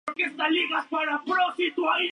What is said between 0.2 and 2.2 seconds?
es un detalle que no muchas personas se dieron cuenta.